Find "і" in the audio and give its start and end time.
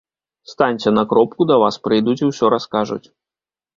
2.25-2.31